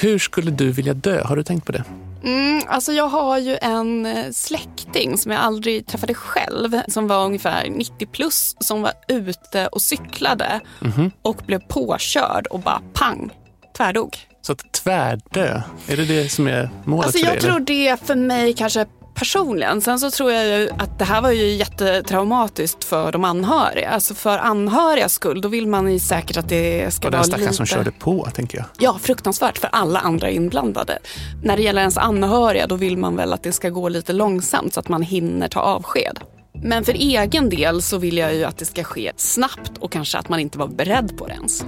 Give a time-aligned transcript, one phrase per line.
[0.00, 1.22] Hur skulle du vilja dö?
[1.24, 1.84] Har du tänkt på det?
[2.24, 7.24] Mm, alltså jag har ju en eh, släkting som jag aldrig träffade själv som var
[7.24, 11.10] ungefär 90 plus som var ute och cyklade Mhm.
[11.22, 13.30] och blev påkörd och bara pang,
[13.76, 14.16] tvärdog.
[14.42, 17.34] Så att tvärdö, är det det som är målet Alltså för dig?
[17.34, 18.86] jag tror det för mig kanske
[19.16, 19.80] personligen.
[19.80, 23.88] Sen så tror jag ju att det här var ju jättetraumatiskt för de anhöriga.
[23.88, 27.24] Alltså för anhörigas skull, då vill man ju säkert att det ska Och den vara
[27.24, 27.56] stackaren lite...
[27.56, 28.66] som körde på, tänker jag.
[28.78, 30.98] Ja, fruktansvärt för alla andra inblandade.
[31.44, 34.74] När det gäller ens anhöriga, då vill man väl att det ska gå lite långsamt
[34.74, 36.18] så att man hinner ta avsked.
[36.62, 40.18] Men för egen del så vill jag ju att det ska ske snabbt och kanske
[40.18, 41.64] att man inte var beredd på det ens.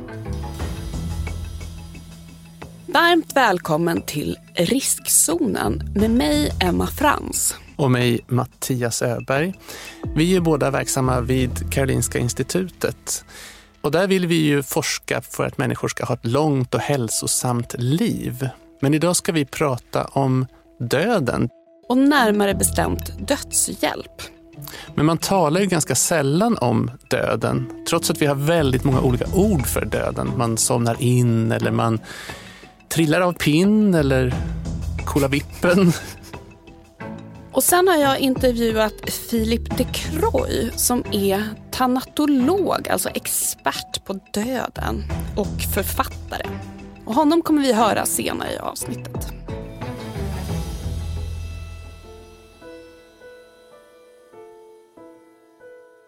[2.93, 7.57] Varmt välkommen till Riskzonen med mig, Emma Frans.
[7.77, 9.55] Och mig, Mattias Öberg.
[10.15, 13.25] Vi är båda verksamma vid Karolinska institutet.
[13.81, 17.75] Och där vill vi ju forska för att människor ska ha ett långt och hälsosamt
[17.79, 18.49] liv.
[18.81, 20.47] Men idag ska vi prata om
[20.81, 21.49] döden.
[21.89, 24.23] Och närmare bestämt dödshjälp.
[24.95, 29.25] Men man talar ju ganska sällan om döden, trots att vi har väldigt många olika
[29.35, 30.33] ord för döden.
[30.37, 32.01] Man somnar in eller man
[32.99, 34.35] trillar av pinn eller
[35.05, 35.93] kolla vippen.
[37.53, 38.95] Och sen har jag intervjuat
[39.31, 45.05] Philip de Croy som är tanatolog, alltså expert på döden
[45.37, 46.47] och författare.
[47.05, 49.33] Och honom kommer vi höra senare i avsnittet.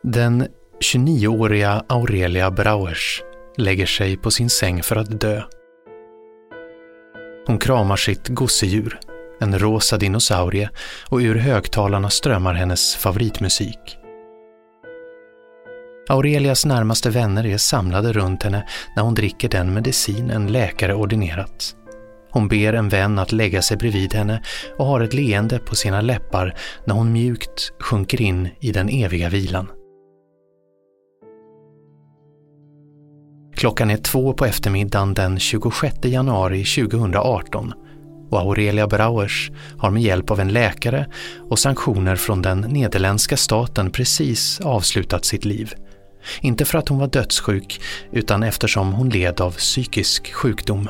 [0.03, 0.47] Den
[0.81, 3.23] 29-åriga Aurelia Brauers
[3.57, 5.43] lägger sig på sin säng för att dö.
[7.47, 8.99] Hon kramar sitt gosedjur,
[9.41, 10.71] en rosa dinosaurie,
[11.09, 13.97] och ur högtalarna strömmar hennes favoritmusik.
[16.09, 18.67] Aurelias närmaste vänner är samlade runt henne
[18.97, 21.77] när hon dricker den medicin en läkare ordinerat.
[22.31, 24.43] Hon ber en vän att lägga sig bredvid henne
[24.79, 26.55] och har ett leende på sina läppar
[26.85, 29.67] när hon mjukt sjunker in i den eviga vilan.
[33.61, 37.73] Klockan är två på eftermiddagen den 26 januari 2018
[38.31, 41.07] och Aurelia Brauers har med hjälp av en läkare
[41.51, 45.73] och sanktioner från den nederländska staten precis avslutat sitt liv.
[46.41, 47.81] Inte för att hon var dödssjuk
[48.13, 50.89] utan eftersom hon led av psykisk sjukdom.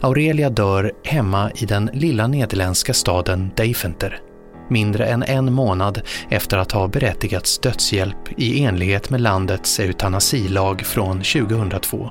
[0.00, 4.31] Aurelia dör hemma i den lilla nederländska staden Deventer
[4.72, 11.16] mindre än en månad efter att ha berättigats dödshjälp i enlighet med landets eutanasilag från
[11.16, 12.10] 2002.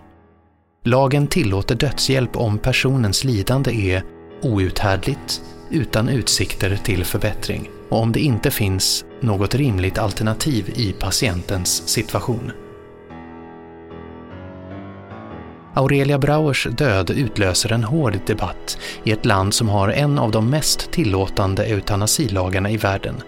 [0.85, 4.03] Lagen tillåter dödshjälp om personens lidande är
[4.41, 11.87] outhärdligt, utan utsikter till förbättring och om det inte finns något rimligt alternativ i patientens
[11.87, 12.51] situation.
[15.73, 20.49] Aurelia Brauers död utlöser en hård debatt i ett land som har en av de
[20.49, 23.21] mest tillåtande eutanasilagarna i världen.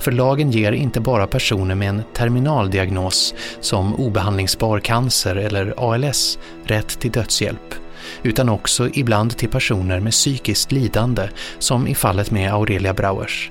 [0.00, 7.00] För lagen ger inte bara personer med en terminaldiagnos som obehandlingsbar cancer eller ALS rätt
[7.00, 7.74] till dödshjälp,
[8.22, 11.28] utan också ibland till personer med psykiskt lidande
[11.58, 13.50] som i fallet med Aurelia Brauers.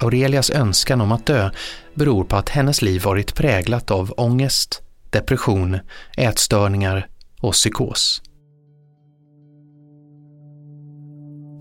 [0.00, 1.50] Aurelias önskan om att dö
[1.94, 5.78] beror på att hennes liv varit präglat av ångest, depression,
[6.16, 7.06] ätstörningar
[7.42, 8.22] och psykos.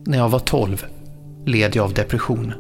[0.06, 0.86] När jag var 12
[1.46, 2.54] led jag av depression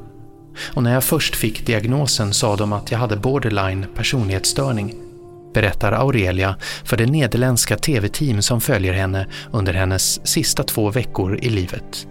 [0.73, 4.95] och när jag först fick diagnosen sa de att jag hade borderline personlighetsstörning,
[5.53, 11.49] berättar Aurelia för det nederländska tv-team som följer henne under hennes sista två veckor i
[11.49, 12.07] livet.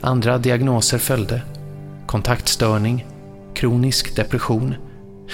[0.00, 1.42] Andra diagnoser följde.
[2.06, 3.06] Kontaktstörning,
[3.54, 4.74] kronisk depression,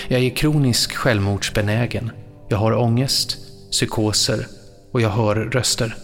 [0.08, 2.10] jag är kronisk självmordsbenägen,
[2.48, 3.38] jag har ångest,
[3.70, 4.46] psykoser
[4.92, 5.94] och jag hör röster.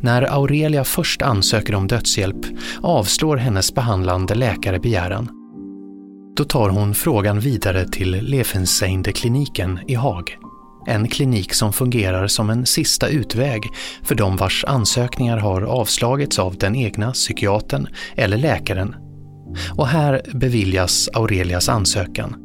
[0.00, 2.46] När Aurelia först ansöker om dödshjälp
[2.80, 5.28] avslår hennes behandlande läkare begäran.
[6.36, 10.36] Då tar hon frågan vidare till Lefenseinde-kliniken i Haag.
[10.86, 13.62] En klinik som fungerar som en sista utväg
[14.02, 18.94] för de vars ansökningar har avslagits av den egna psykiatern eller läkaren.
[19.76, 22.41] Och här beviljas Aurelias ansökan.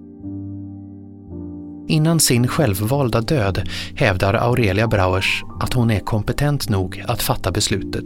[1.87, 8.05] Innan sin självvalda död hävdar Aurelia Brauers att hon är kompetent nog att fatta beslutet.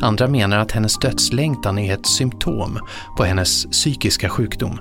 [0.00, 2.78] Andra menar att hennes dödslängtan är ett symptom
[3.16, 4.78] på hennes psykiska sjukdom.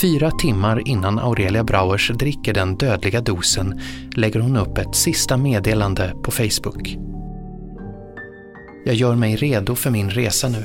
[0.00, 3.80] Fyra timmar innan Aurelia Brauers dricker den dödliga dosen
[4.12, 6.96] lägger hon upp ett sista meddelande på Facebook.
[8.84, 10.64] Jag gör mig redo för min resa nu.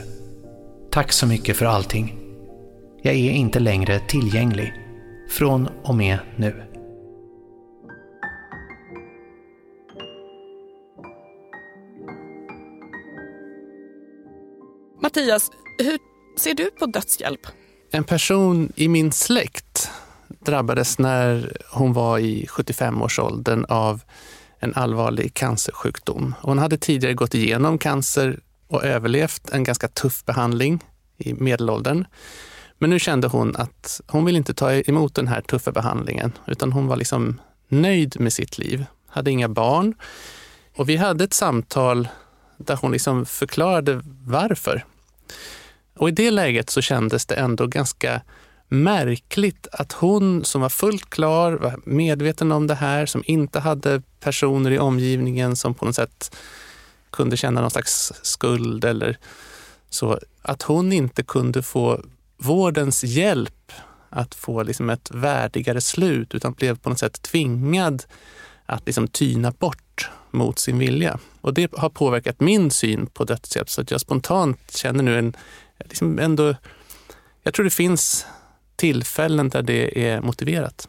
[0.92, 2.16] Tack så mycket för allting.
[3.04, 4.74] Jag är inte längre tillgänglig.
[5.32, 6.64] Från och med nu.
[15.02, 16.00] Mattias, hur
[16.40, 17.40] ser du på dödshjälp?
[17.92, 19.90] En person i min släkt
[20.28, 24.02] drabbades när hon var i 75-årsåldern av
[24.60, 26.36] en allvarlig cancersjukdom.
[26.42, 30.84] Hon hade tidigare gått igenom cancer och överlevt en ganska tuff behandling
[31.18, 32.06] i medelåldern.
[32.82, 36.72] Men nu kände hon att hon vill inte ta emot den här tuffa behandlingen, utan
[36.72, 38.86] hon var liksom nöjd med sitt liv.
[39.08, 39.94] Hade inga barn.
[40.76, 42.08] Och vi hade ett samtal
[42.58, 44.86] där hon liksom förklarade varför.
[45.98, 48.22] Och i det läget så kändes det ändå ganska
[48.68, 54.02] märkligt att hon som var fullt klar, var medveten om det här, som inte hade
[54.20, 56.36] personer i omgivningen som på något sätt
[57.12, 59.18] kunde känna någon slags skuld eller
[59.90, 62.02] så, att hon inte kunde få
[62.42, 63.72] vårdens hjälp
[64.10, 68.04] att få liksom ett värdigare slut utan blev på något sätt tvingad
[68.66, 71.20] att liksom tyna bort mot sin vilja.
[71.42, 75.34] Och det har påverkat min syn på dödshjälp så att jag spontant känner nu en,
[75.80, 76.56] liksom ändå,
[77.44, 78.26] jag tror det finns
[78.76, 80.88] tillfällen där det är motiverat.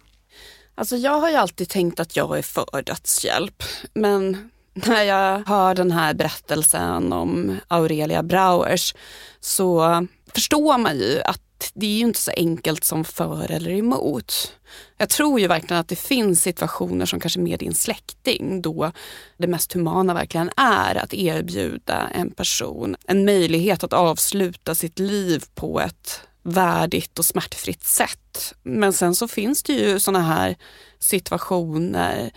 [0.74, 3.62] Alltså jag har ju alltid tänkt att jag är för dödshjälp,
[3.94, 4.50] men
[4.86, 8.94] när jag hör den här berättelsen om Aurelia Brauers
[9.40, 14.56] så förstår man ju att det är ju inte så enkelt som för eller emot.
[14.96, 18.92] Jag tror ju verkligen att det finns situationer som kanske med din släkting då
[19.36, 25.44] det mest humana verkligen är att erbjuda en person en möjlighet att avsluta sitt liv
[25.54, 28.54] på ett värdigt och smärtfritt sätt.
[28.62, 30.56] Men sen så finns det ju sådana här
[30.98, 32.30] situationer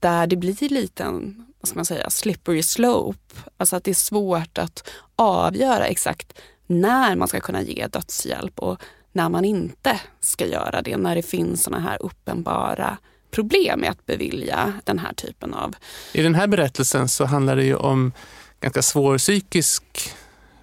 [0.00, 3.36] där det blir lite en vad ska man säga, slippery slope.
[3.56, 6.32] Alltså att det är svårt att avgöra exakt
[6.66, 8.80] när man ska kunna ge dödshjälp och
[9.12, 10.96] när man inte ska göra det.
[10.96, 12.98] När det finns sådana här uppenbara
[13.30, 15.74] problem med att bevilja den här typen av...
[16.12, 18.12] I den här berättelsen så handlar det ju om
[18.60, 19.84] ganska svår psykisk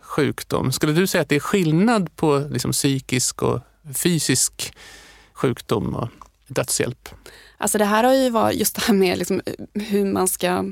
[0.02, 0.72] sjukdom.
[0.72, 3.60] Skulle du säga att det är skillnad på liksom psykisk och
[3.96, 4.76] fysisk
[5.34, 6.10] sjukdom och
[6.48, 7.10] dödshjälp?
[7.58, 9.42] Alltså det här har ju varit just det här med liksom
[9.74, 10.72] hur man ska,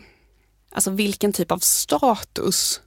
[0.76, 2.82] alltså vilken typ av status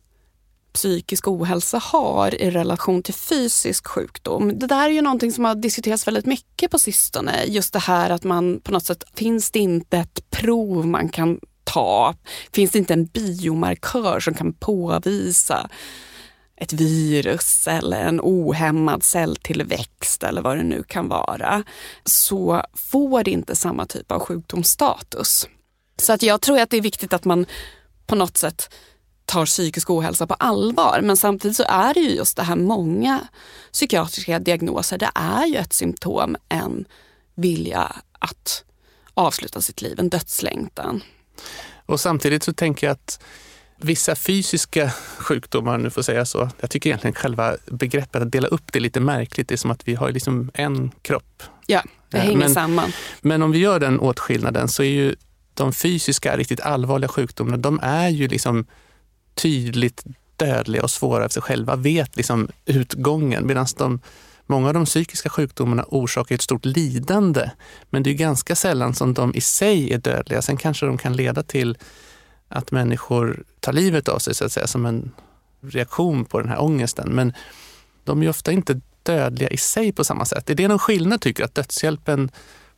[0.73, 4.59] psykisk ohälsa har i relation till fysisk sjukdom.
[4.59, 7.45] Det där är ju någonting som har diskuterats väldigt mycket på sistone.
[7.47, 11.41] Just det här att man på något sätt, finns det inte ett prov man kan
[11.65, 12.15] ta?
[12.53, 15.71] Finns det inte en biomarkör som kan påvisa
[16.57, 21.65] ett virus eller en ohämmad celltillväxt eller vad det nu kan vara,
[22.05, 25.49] så får det inte samma typ av sjukdomsstatus.
[25.97, 27.47] Så att jag tror att det är viktigt att man
[28.09, 28.75] på något sätt
[29.25, 31.01] tar psykisk ohälsa på allvar.
[31.03, 33.29] Men samtidigt så är det ju just det här många
[33.73, 36.85] psykiatriska diagnoser, det är ju ett symptom, en
[37.35, 38.65] vilja att
[39.15, 41.03] avsluta sitt liv, en dödslängtan.
[41.87, 43.21] Och samtidigt så tänker jag att
[43.81, 46.51] vissa fysiska sjukdomar, om du får säga så.
[46.61, 49.49] Jag tycker egentligen själva begreppet att dela upp det är lite märkligt.
[49.49, 51.43] Det är som att vi har liksom en kropp.
[51.67, 52.93] Ja, det hänger men, samman.
[53.21, 55.17] Men om vi gör den åtskillnaden så är ju
[55.59, 58.67] de fysiska, riktigt allvarliga sjukdomarna, de är ju liksom
[59.35, 60.05] tydligt
[60.37, 63.47] dödliga och svåra för sig själva, vet liksom utgången.
[63.47, 64.01] Medan de,
[64.47, 67.51] många av de psykiska sjukdomarna orsakar ett stort lidande.
[67.91, 70.43] Men det är ganska sällan som de i sig är dödliga.
[70.43, 71.79] Sen kanske de kan leda till
[72.49, 75.11] att människor tar livet av sig så att säga som en
[75.61, 77.09] reaktion på den här ångesten.
[77.09, 77.33] Men
[78.05, 80.51] de är ofta inte dödliga i sig på samma sätt.
[80.51, 82.31] Är det någon skillnad tycker du att dödshjälpen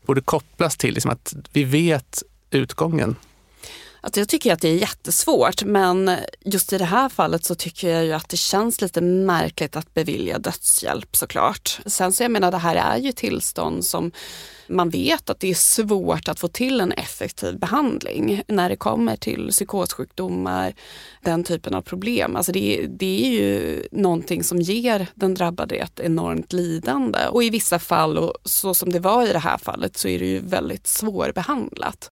[0.07, 0.95] borde kopplas till?
[0.95, 3.17] Liksom att vi vet utgången?
[4.01, 7.89] Alltså jag tycker att det är jättesvårt men just i det här fallet så tycker
[7.89, 11.81] jag ju att det känns lite märkligt att bevilja dödshjälp såklart.
[11.87, 14.13] Sen så jag menar det här är ju tillstånd som
[14.67, 19.17] man vet att det är svårt att få till en effektiv behandling när det kommer
[19.17, 20.75] till psykossjukdomar,
[21.21, 22.37] den typen av problem.
[22.37, 27.51] Alltså det, det är ju någonting som ger den drabbade ett enormt lidande och i
[27.51, 30.41] vissa fall, och så som det var i det här fallet, så är det ju
[30.41, 32.11] väldigt svårbehandlat.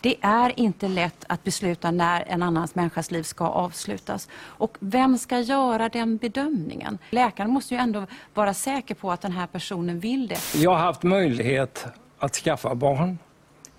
[0.00, 4.28] Det är inte lätt att besluta när en annans människas liv ska avslutas.
[4.34, 6.98] Och vem ska göra den bedömningen?
[7.10, 10.38] Läkaren måste ju ändå vara säker på att den här personen vill det.
[10.54, 11.86] Jag har haft möjlighet
[12.18, 13.18] att skaffa barn.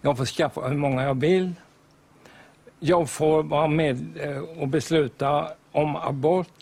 [0.01, 1.53] Jag får skaffa hur många jag vill.
[2.79, 6.53] Jag får vara med eh, och besluta om abort.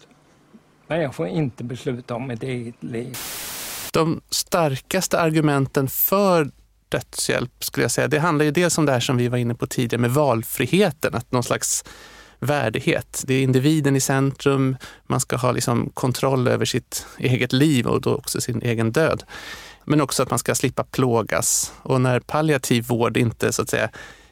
[0.88, 3.18] Men jag får inte besluta om mitt eget liv.
[3.94, 6.52] De starkaste argumenten för
[6.90, 8.08] dödshjälp skulle jag säga.
[8.08, 11.16] Det handlar ju dels om det här som vi var inne på tidigare med valfriheten,
[11.16, 11.84] att någon slags
[12.40, 13.24] värdighet.
[13.28, 14.78] Det är individen i centrum,
[15.08, 19.24] man ska ha liksom kontroll över sitt eget liv och då också sin egen död.
[19.86, 21.74] Men också att man ska slippa plågas.
[21.82, 23.90] Och när palliativ vård inte så att säga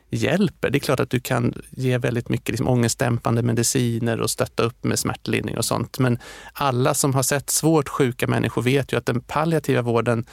[0.10, 0.70] hjälper.
[0.70, 4.84] Det är klart att du kan ge väldigt mycket liksom, ångestdämpande mediciner och stötta upp
[4.84, 6.00] med smärtlindring och sånt.
[6.00, 6.20] Men
[6.54, 10.26] alla som har sett svårt sjuka människor vet ju att den palliativa vården,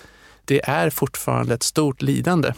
[0.44, 2.52] det är fortfarande ett stort lidande.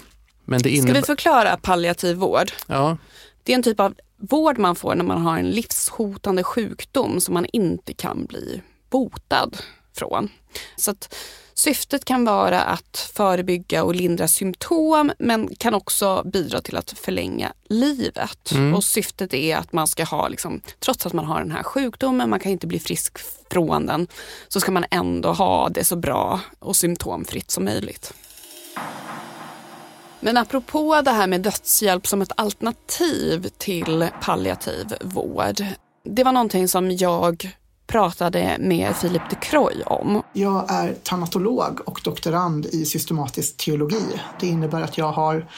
[0.45, 0.93] Men det innebär...
[0.93, 2.53] Ska vi förklara palliativ vård?
[2.67, 2.97] Ja.
[3.43, 7.35] Det är en typ av vård man får när man har en livshotande sjukdom som
[7.35, 9.57] man inte kan bli botad
[9.97, 10.29] från.
[10.76, 11.14] Så att
[11.54, 17.52] Syftet kan vara att förebygga och lindra symptom men kan också bidra till att förlänga
[17.68, 18.52] livet.
[18.52, 18.75] Mm.
[18.75, 22.30] Och syftet är att man ska ha, liksom, trots att man har den här sjukdomen,
[22.30, 23.18] man kan inte bli frisk
[23.50, 24.08] från den,
[24.49, 28.14] så ska man ändå ha det så bra och symptomfritt som möjligt.
[30.20, 35.64] Men apropå det här med dödshjälp som ett alternativ till palliativ vård.
[36.04, 37.56] Det var någonting som jag
[37.87, 40.23] pratade med Philip de Croy om.
[40.33, 44.05] Jag är tanatolog och doktorand i systematisk teologi.
[44.41, 45.49] Det innebär att jag har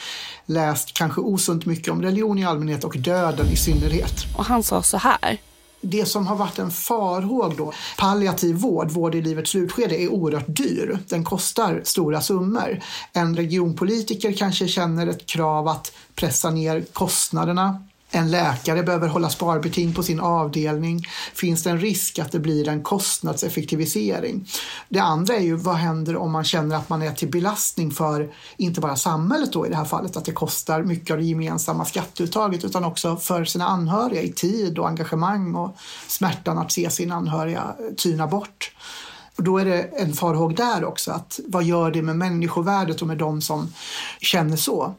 [0.45, 4.25] läst kanske osunt mycket om religion i allmänhet och döden i synnerhet.
[4.37, 5.37] Och han sa så här.
[5.81, 10.47] Det som har varit en farhåg då, palliativ vård, vård i livets slutskede, är oerhört
[10.47, 10.99] dyr.
[11.07, 12.79] Den kostar stora summor.
[13.13, 17.83] En regionpolitiker kanske känner ett krav att pressa ner kostnaderna
[18.17, 21.01] en läkare behöver hålla sparbeting på sin avdelning.
[21.33, 24.47] Finns det en risk att det blir en kostnadseffektivisering?
[24.89, 28.33] Det andra är ju vad händer om man känner att man är till belastning för
[28.57, 31.85] inte bara samhället då i det här fallet, att det kostar mycket av det gemensamma
[31.85, 37.15] skatteuttaget utan också för sina anhöriga i tid och engagemang och smärtan att se sina
[37.15, 38.71] anhöriga tyna bort.
[39.37, 43.07] Och då är det en farhåg där också, att vad gör det med människovärdet och
[43.07, 43.73] med de som
[44.21, 44.93] känner så?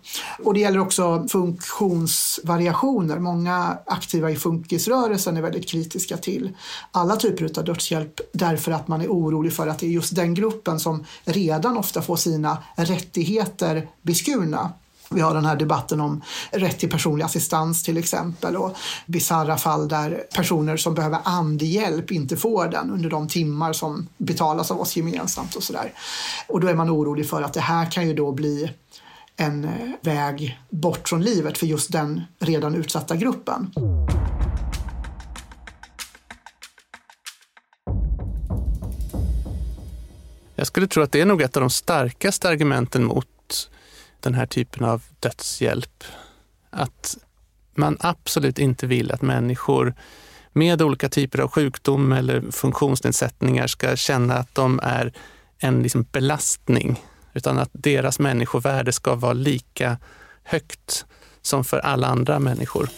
[0.44, 3.18] Och det gäller också funktionsvariationer.
[3.18, 6.56] Många aktiva i funkisrörelsen är väldigt kritiska till
[6.92, 10.34] alla typer av dödshjälp därför att man är orolig för att det är just den
[10.34, 14.72] gruppen som redan ofta får sina rättigheter beskurna
[15.10, 19.88] vi har den här debatten om rätt till personlig assistans till exempel och bisarra fall
[19.88, 24.96] där personer som behöver andhjälp inte får den under de timmar som betalas av oss
[24.96, 25.92] gemensamt och sådär.
[26.46, 28.70] Och då är man orolig för att det här kan ju då bli
[29.36, 33.70] en eh, väg bort från livet för just den redan utsatta gruppen.
[40.54, 43.26] Jag skulle tro att det är nog ett av de starkaste argumenten mot
[44.20, 46.04] den här typen av dödshjälp.
[46.70, 47.16] Att
[47.74, 49.94] man absolut inte vill att människor
[50.52, 55.12] med olika typer av sjukdom eller funktionsnedsättningar ska känna att de är
[55.58, 59.98] en liksom belastning, utan att deras människovärde ska vara lika
[60.42, 61.06] högt
[61.42, 62.88] som för alla andra människor.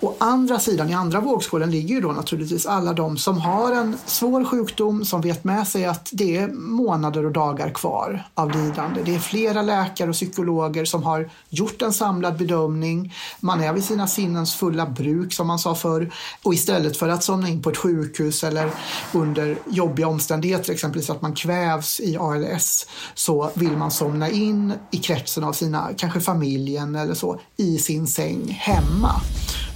[0.00, 3.96] Å andra sidan, i andra vågskålen, ligger ju då naturligtvis alla de som har en
[4.06, 9.02] svår sjukdom, som vet med sig att det är månader och dagar kvar av lidande.
[9.04, 13.14] Det är flera läkare och psykologer som har gjort en samlad bedömning.
[13.40, 16.12] Man är vid sina sinnens fulla bruk, som man sa förr.
[16.42, 18.70] Och istället för att somna in på ett sjukhus eller
[19.12, 24.96] under jobbiga omständigheter, exempelvis att man kvävs i ALS, så vill man somna in i
[24.96, 29.12] kretsen av sina, kanske familjen eller så, i sin säng hemma.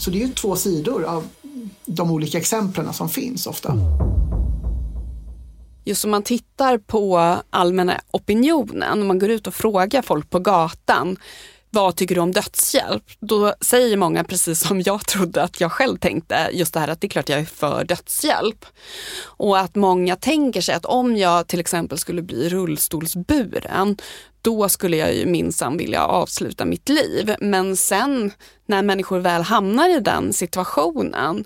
[0.05, 1.29] Så det är ju två sidor av
[1.87, 3.75] de olika exemplen som finns ofta.
[5.85, 10.39] Just om man tittar på allmänna opinionen, om man går ut och frågar folk på
[10.39, 11.17] gatan,
[11.71, 13.05] vad tycker du om dödshjälp?
[13.21, 17.01] Då säger många precis som jag trodde att jag själv tänkte, just det här att
[17.01, 18.65] det är klart jag är för dödshjälp.
[19.25, 23.97] Och att många tänker sig att om jag till exempel skulle bli rullstolsburen,
[24.43, 27.35] då skulle jag ju minsann vilja avsluta mitt liv.
[27.41, 28.33] Men sen
[28.67, 31.45] när människor väl hamnar i den situationen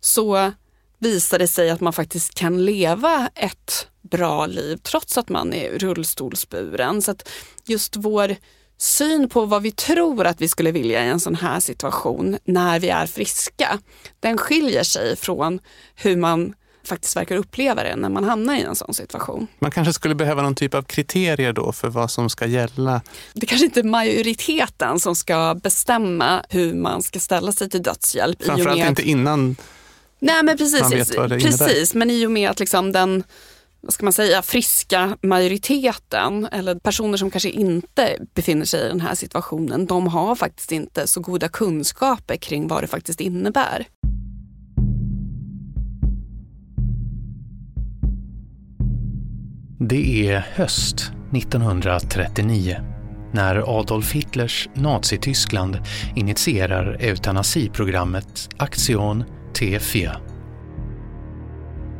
[0.00, 0.52] så
[0.98, 5.78] visar det sig att man faktiskt kan leva ett bra liv trots att man är
[5.78, 7.02] rullstolsburen.
[7.02, 7.28] Så att
[7.66, 8.36] just vår
[8.78, 12.80] syn på vad vi tror att vi skulle vilja i en sån här situation när
[12.80, 13.78] vi är friska,
[14.20, 15.60] den skiljer sig från
[15.94, 19.46] hur man faktiskt verkar uppleva det när man hamnar i en sån situation.
[19.58, 23.02] Man kanske skulle behöva någon typ av kriterier då för vad som ska gälla?
[23.32, 28.44] Det kanske inte är majoriteten som ska bestämma hur man ska ställa sig till dödshjälp.
[28.44, 28.88] Framförallt med...
[28.88, 29.56] inte innan
[30.18, 31.98] Nej, men precis, man vet vad det precis, innebär.
[31.98, 33.24] Men i och med att liksom den
[33.84, 39.00] vad ska man säga, friska majoriteten eller personer som kanske inte befinner sig i den
[39.00, 43.86] här situationen, de har faktiskt inte så goda kunskaper kring vad det faktiskt innebär.
[49.88, 52.76] Det är höst 1939
[53.32, 55.78] när Adolf Hitlers Nazityskland
[56.14, 59.24] initierar eutanasiprogrammet Aktion
[59.54, 60.16] T4.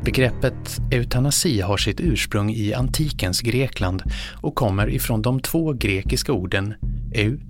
[0.05, 4.03] Begreppet eutanasi har sitt ursprung i antikens Grekland
[4.43, 6.75] och kommer ifrån de två grekiska orden
[7.14, 7.41] eu,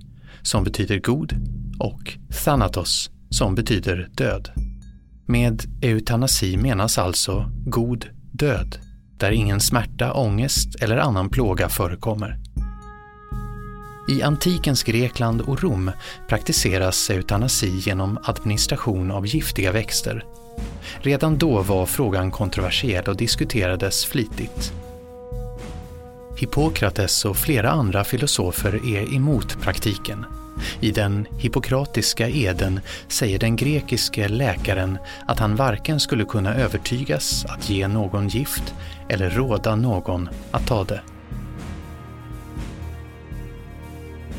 [0.41, 1.33] som betyder god,
[1.79, 4.49] och thanatos, som betyder död.
[5.25, 8.77] Med eutanasi menas alltså god död,
[9.25, 12.37] där ingen smärta, ångest eller annan plåga förekommer.
[14.07, 15.91] I antikens Grekland och Rom
[16.27, 20.25] praktiseras eutanasi genom administration av giftiga växter.
[20.97, 24.73] Redan då var frågan kontroversiell och diskuterades flitigt.
[26.37, 30.25] Hippokrates och flera andra filosofer är emot praktiken.
[30.79, 37.69] I den hippokratiska eden säger den grekiske läkaren att han varken skulle kunna övertygas att
[37.69, 38.73] ge någon gift
[39.09, 41.01] eller råda någon att ta det.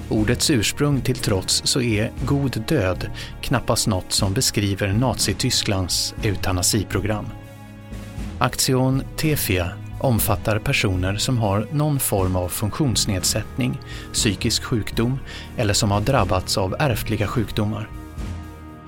[0.09, 7.27] Ordets ursprung till trots så är god död knappast något som beskriver Nazitysklands eutanasiprogram.
[8.39, 13.81] Aktion Tefia omfattar personer som har någon form av funktionsnedsättning,
[14.13, 15.19] psykisk sjukdom
[15.57, 17.89] eller som har drabbats av ärftliga sjukdomar.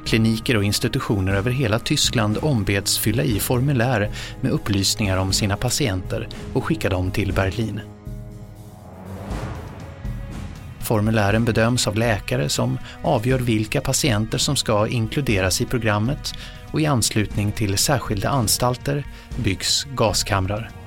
[0.06, 4.10] Kliniker och institutioner över hela Tyskland ombeds fylla i formulär
[4.40, 7.80] med upplysningar om sina patienter och skicka dem till Berlin.
[10.80, 16.34] Formulären bedöms av läkare som avgör vilka patienter som ska inkluderas i programmet
[16.72, 19.04] och i anslutning till särskilda anstalter
[19.36, 20.77] byggs gaskamrar.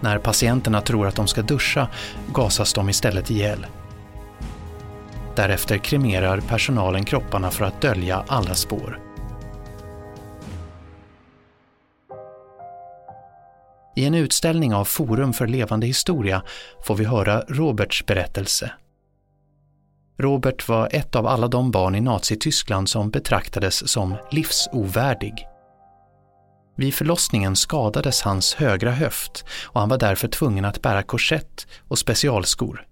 [0.00, 1.88] När patienterna tror att de ska duscha
[2.32, 3.66] gasas de istället ihjäl.
[5.36, 9.00] Därefter kremerar personalen kropparna för att dölja alla spår.
[13.96, 16.42] I en utställning av Forum för levande historia
[16.82, 18.70] får vi höra Roberts berättelse.
[20.18, 25.47] Robert var ett av alla de barn i Nazityskland som betraktades som livsovärdig.
[26.78, 31.98] Vid förlossningen skadades hans högra höft och han var därför tvungen att bära korsett och
[31.98, 32.86] specialskor.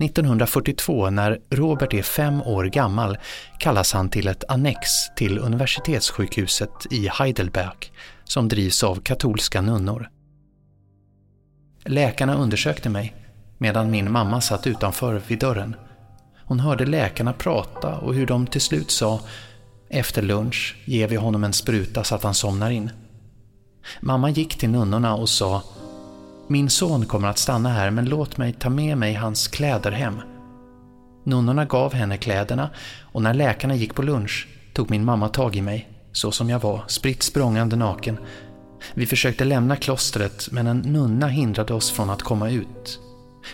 [0.00, 3.18] 1942, när Robert är fem år gammal,
[3.58, 4.80] kallas han till ett annex
[5.16, 7.92] till universitetssjukhuset i Heidelberg
[8.24, 10.08] som drivs av katolska nunnor.
[11.84, 13.14] Läkarna undersökte mig
[13.58, 15.76] medan min mamma satt utanför vid dörren.
[16.44, 19.20] Hon hörde läkarna prata och hur de till slut sa
[19.94, 22.90] efter lunch ger vi honom en spruta så att han somnar in.
[24.00, 25.62] Mamma gick till nunnorna och sa
[26.48, 30.20] Min son kommer att stanna här men låt mig ta med mig hans kläder hem.
[31.24, 32.70] Nunnorna gav henne kläderna
[33.12, 36.58] och när läkarna gick på lunch tog min mamma tag i mig, så som jag
[36.58, 38.18] var, spritt språngande naken.
[38.94, 43.00] Vi försökte lämna klostret men en nunna hindrade oss från att komma ut.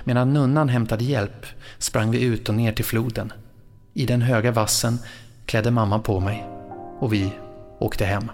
[0.05, 1.47] Medan nunnan hämtade hjälp
[1.79, 3.33] sprang vi ut och ner till floden.
[3.95, 4.99] I den höga vassen
[5.51, 6.49] klädde mamma på mig
[7.01, 7.33] och vi
[7.79, 8.31] åkte hem.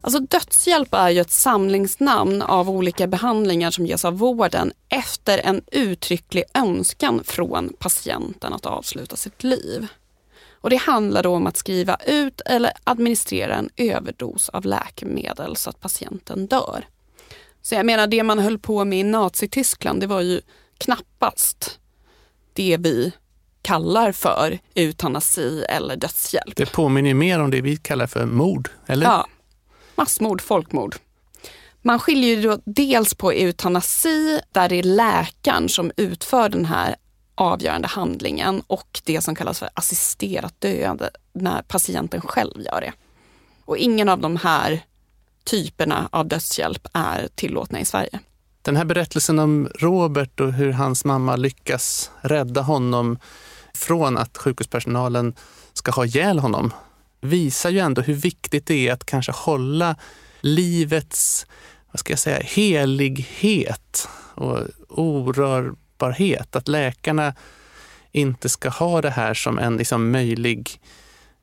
[0.00, 5.62] Alltså dödshjälp är ju ett samlingsnamn av olika behandlingar som ges av vården efter en
[5.72, 9.86] uttrycklig önskan från patienten att avsluta sitt liv.
[10.50, 15.70] Och Det handlar då om att skriva ut eller administrera en överdos av läkemedel så
[15.70, 16.84] att patienten dör.
[17.62, 20.40] Så jag menar det man höll på med i Nazityskland det var ju
[20.84, 21.78] knappast
[22.52, 23.12] det vi
[23.62, 26.56] kallar för eutanasi eller dödshjälp.
[26.56, 29.06] Det påminner mer om det vi kallar för mord, eller?
[29.06, 29.26] Ja,
[29.96, 30.96] massmord, folkmord.
[31.82, 36.96] Man skiljer ju dels på eutanasi, där det är läkaren som utför den här
[37.34, 42.92] avgörande handlingen och det som kallas för assisterat döende, när patienten själv gör det.
[43.64, 44.80] Och ingen av de här
[45.44, 48.20] typerna av dödshjälp är tillåtna i Sverige.
[48.62, 53.18] Den här berättelsen om Robert och hur hans mamma lyckas rädda honom
[53.74, 55.34] från att sjukhuspersonalen
[55.72, 56.72] ska ha ihjäl honom
[57.20, 59.96] visar ju ändå hur viktigt det är att kanske hålla
[60.40, 61.46] livets
[61.92, 66.56] vad ska jag säga, helighet och orörbarhet.
[66.56, 67.34] Att läkarna
[68.12, 70.80] inte ska ha det här som en liksom möjlig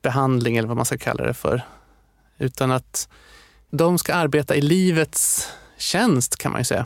[0.01, 1.61] behandling eller vad man ska kalla det för.
[2.37, 3.09] Utan att
[3.69, 6.85] de ska arbeta i livets tjänst kan man ju säga.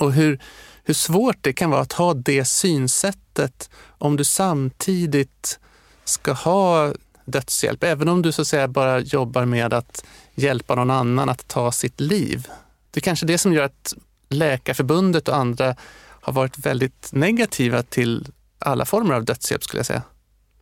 [0.00, 0.40] Och hur,
[0.84, 5.58] hur svårt det kan vara att ha det synsättet om du samtidigt
[6.04, 6.92] ska ha
[7.24, 7.84] dödshjälp.
[7.84, 10.04] Även om du så att säga bara jobbar med att
[10.34, 12.48] hjälpa någon annan att ta sitt liv.
[12.90, 13.94] Det är kanske det som gör att
[14.28, 15.76] Läkarförbundet och andra
[16.20, 18.26] har varit väldigt negativa till
[18.58, 20.02] alla former av dödshjälp skulle jag säga.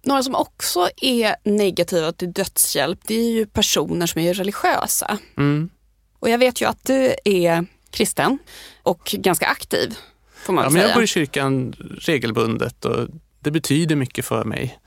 [0.03, 5.19] Några som också är negativa till dödshjälp det är ju personer som är religiösa.
[5.37, 5.71] Mm.
[6.19, 8.39] Och jag vet ju att du är kristen
[8.85, 9.99] och ganska aktiv.
[10.35, 10.81] Får man ja, säga.
[10.83, 13.09] men jag går i kyrkan regelbundet och
[13.41, 14.79] det betyder mycket för mig.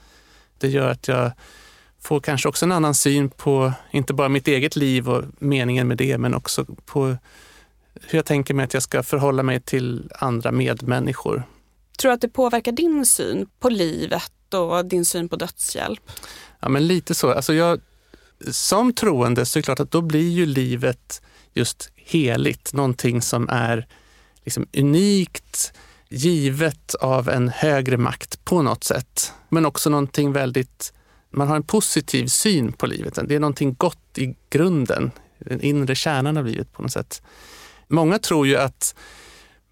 [0.58, 1.32] Det gör att jag
[2.00, 5.98] får kanske också en annan syn på inte bara mitt eget liv och meningen med
[5.98, 7.18] det, men också på
[8.02, 11.44] hur jag tänker mig att jag ska förhålla mig till andra medmänniskor.
[11.98, 16.12] Tror du att det påverkar din syn på livet och din syn på dödshjälp?
[16.60, 17.32] Ja, men lite så.
[17.32, 17.80] Alltså jag,
[18.52, 21.22] som troende så är det klart att då blir ju livet
[21.58, 23.88] just heligt, någonting som är
[24.44, 25.74] liksom unikt,
[26.10, 29.34] givet av en högre makt på något sätt.
[29.50, 30.94] Men också någonting väldigt,
[31.30, 33.20] man har en positiv syn på livet.
[33.24, 37.22] Det är någonting gott i grunden, den inre kärnan av livet på något sätt.
[37.88, 38.96] Många tror ju att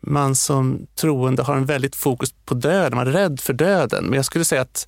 [0.02, 4.06] man som troende har en väldigt fokus på döden, man är rädd för döden.
[4.06, 4.88] Men jag skulle säga att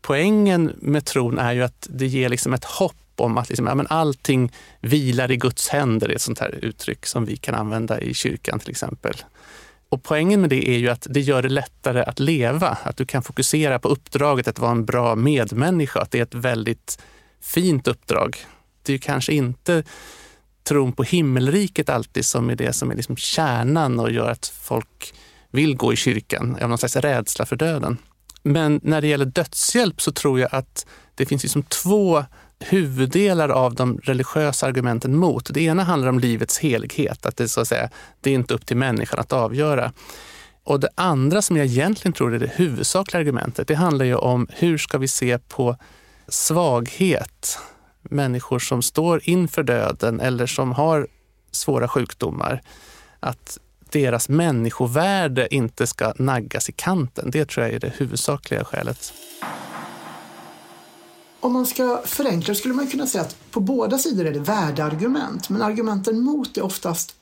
[0.00, 3.74] poängen med tron är ju att det ger liksom ett hopp om att liksom, ja,
[3.74, 8.00] men allting vilar i Guds händer, är ett sånt här uttryck som vi kan använda
[8.00, 9.14] i kyrkan till exempel.
[9.88, 13.06] Och poängen med det är ju att det gör det lättare att leva, att du
[13.06, 17.02] kan fokusera på uppdraget att vara en bra medmänniska, att det är ett väldigt
[17.40, 18.36] fint uppdrag.
[18.82, 19.82] Det är ju kanske inte
[20.62, 25.14] tron på himmelriket alltid som är det som är liksom kärnan och gör att folk
[25.50, 27.98] vill gå i kyrkan av någon slags rädsla för döden.
[28.42, 32.24] Men när det gäller dödshjälp så tror jag att det finns liksom två
[32.60, 35.54] huvuddelar av de religiösa argumenten mot.
[35.54, 38.66] Det ena handlar om livets helighet, att det, så att säga, det är inte upp
[38.66, 39.92] till människan att avgöra.
[40.64, 44.46] Och det andra som jag egentligen tror är det huvudsakliga argumentet, det handlar ju om
[44.50, 45.76] hur ska vi se på
[46.28, 47.58] svaghet?
[48.02, 51.08] Människor som står inför döden eller som har
[51.50, 52.62] svåra sjukdomar.
[53.20, 53.58] Att
[53.90, 57.30] deras människovärde inte ska naggas i kanten.
[57.30, 59.12] Det tror jag är det huvudsakliga skälet.
[61.40, 65.48] Om man ska förenkla skulle man kunna säga att på båda sidor är det värdeargument,
[65.48, 67.14] men argumenten mot är oftast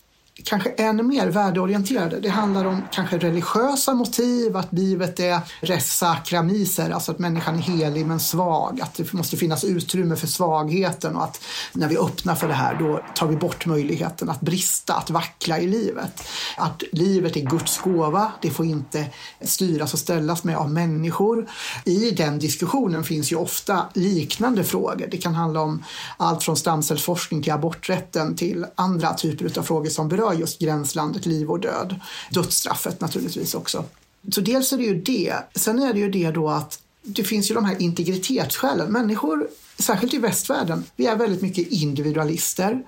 [0.45, 2.21] kanske ännu mer värdeorienterade.
[2.21, 7.55] Det handlar om kanske religiösa motiv, att livet är res sacra miser, alltså att människan
[7.55, 11.41] är helig men svag, att det måste finnas utrymme för svagheten och att
[11.73, 15.59] när vi öppnar för det här då tar vi bort möjligheten att brista, att vackla
[15.59, 16.23] i livet.
[16.57, 19.07] Att livet är Guds gåva, det får inte
[19.41, 21.51] styras och ställas med av människor.
[21.85, 25.09] I den diskussionen finns ju ofta liknande frågor.
[25.11, 25.85] Det kan handla om
[26.17, 31.27] allt från stamcellsforskning till aborträtten till andra typer av frågor som berör berör just gränslandet
[31.27, 32.01] liv och död.
[32.31, 33.85] Dödsstraffet naturligtvis också.
[34.33, 35.35] Så dels är det ju det.
[35.55, 38.93] Sen är det ju det då att det finns ju de här integritetsskälen.
[38.93, 42.83] Människor, särskilt i västvärlden, vi är väldigt mycket individualister.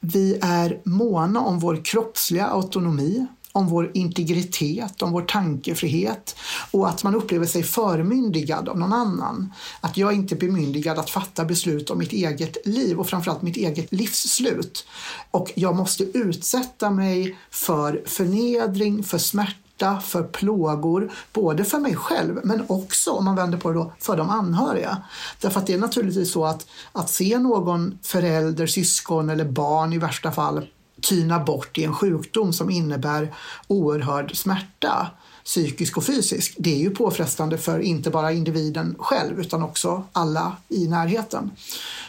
[0.00, 3.26] Vi är måna om vår kroppsliga autonomi
[3.60, 6.36] om vår integritet, om vår tankefrihet
[6.70, 9.52] och att man upplever sig förmyndigad av någon annan.
[9.80, 13.56] Att jag inte är bemyndigad att fatta beslut om mitt eget liv och framförallt mitt
[13.56, 14.86] eget livsslut.
[15.30, 22.40] Och jag måste utsätta mig för förnedring, för smärta, för plågor, både för mig själv
[22.44, 25.02] men också, om man vänder på det då, för de anhöriga.
[25.40, 29.98] Därför att det är naturligtvis så att, att se någon förälder, syskon eller barn i
[29.98, 30.66] värsta fall
[31.02, 33.34] tyna bort i en sjukdom som innebär
[33.66, 35.10] oerhörd smärta
[35.44, 36.54] psykisk och fysisk.
[36.58, 41.50] Det är ju påfrestande för inte bara individen själv utan också alla i närheten.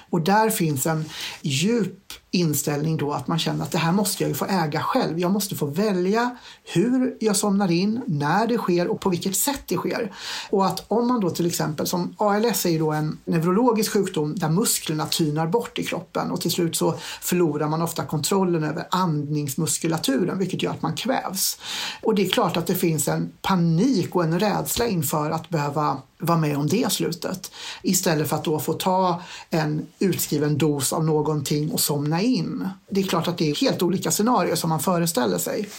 [0.10, 1.06] Och där finns en
[1.41, 5.20] djup inställning då att man känner att det här måste jag ju få äga själv.
[5.20, 9.62] Jag måste få välja hur jag somnar in, när det sker och på vilket sätt
[9.65, 10.12] det sker.
[10.50, 14.36] Och att om man då till exempel, som ALS är ju då en neurologisk sjukdom
[14.36, 18.88] där musklerna tynar bort i kroppen och till slut så förlorar man ofta kontrollen över
[18.91, 21.58] andningsmuskulaturen vilket gör att man kvävs.
[22.02, 26.02] Och det är klart att det finns en panik och en rädsla inför att behöva
[26.22, 27.52] vara med om det slutet.
[27.82, 32.70] Istället för att då få ta en utskriven dos av någonting och somna in.
[32.90, 35.70] Det är klart att det är helt olika scenarier som man föreställer sig.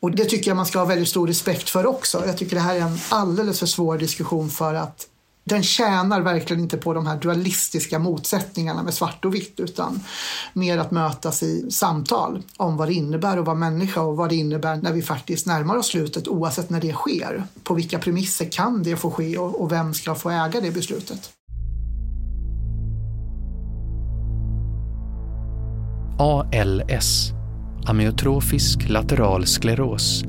[0.00, 2.26] Och det tycker jag man ska ha väldigt stor respekt för också.
[2.26, 5.06] Jag tycker det här är en alldeles för svår diskussion för att
[5.44, 10.00] den tjänar verkligen inte på de här dualistiska motsättningarna med svart och vitt utan
[10.52, 14.36] mer att mötas i samtal om vad det innebär att vara människa och vad det
[14.36, 17.44] innebär när vi faktiskt närmar oss slutet oavsett när det sker.
[17.62, 21.30] På vilka premisser kan det få ske och vem ska få äga det beslutet?
[26.18, 27.32] ALS,
[27.86, 30.24] amyotrofisk lateral skleros,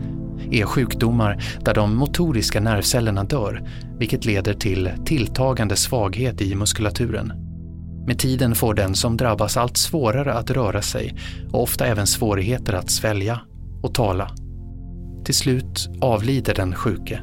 [0.52, 7.34] är sjukdomar där de motoriska nervcellerna dör, vilket leder till tilltagande svaghet i muskulaturen.
[8.08, 11.16] Med tiden får den som drabbas allt svårare att röra sig
[11.52, 13.40] och ofta även svårigheter att svälja
[13.84, 14.32] och tala.
[15.26, 17.22] Till slut avlider den sjuke.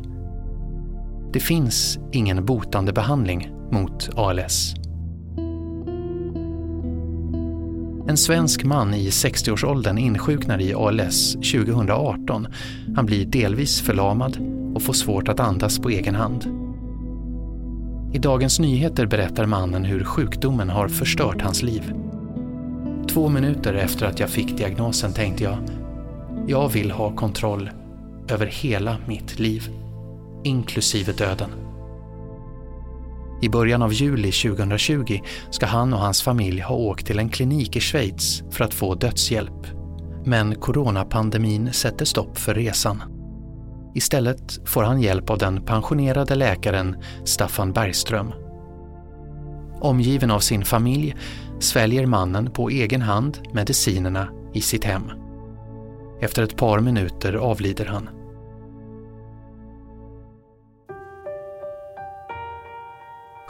[1.32, 4.74] Det finns ingen botande behandling mot ALS.
[8.08, 12.46] En svensk man i 60-årsåldern insjuknar i ALS 2018.
[12.96, 14.38] Han blir delvis förlamad
[14.74, 16.44] och får svårt att andas på egen hand.
[18.12, 21.92] I Dagens Nyheter berättar mannen hur sjukdomen har förstört hans liv.
[23.08, 25.58] Två minuter efter att jag fick diagnosen tänkte jag,
[26.46, 27.70] jag vill ha kontroll
[28.28, 29.70] över hela mitt liv,
[30.44, 31.50] inklusive döden.
[33.42, 37.76] I början av juli 2020 ska han och hans familj ha åkt till en klinik
[37.76, 39.66] i Schweiz för att få dödshjälp.
[40.24, 43.02] Men coronapandemin sätter stopp för resan.
[43.94, 48.32] Istället får han hjälp av den pensionerade läkaren Staffan Bergström.
[49.80, 51.16] Omgiven av sin familj
[51.58, 55.10] sväljer mannen på egen hand medicinerna i sitt hem.
[56.20, 58.08] Efter ett par minuter avlider han.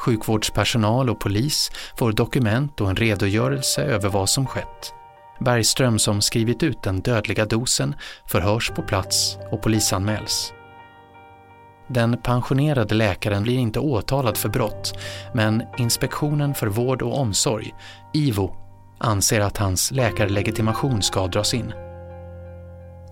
[0.00, 4.92] Sjukvårdspersonal och polis får dokument och en redogörelse över vad som skett.
[5.40, 7.94] Bergström som skrivit ut den dödliga dosen
[8.26, 10.52] förhörs på plats och polisanmäls.
[11.88, 14.98] Den pensionerade läkaren blir inte åtalad för brott,
[15.34, 17.74] men Inspektionen för vård och omsorg,
[18.14, 18.56] IVO,
[18.98, 21.72] anser att hans läkarlegitimation ska dras in.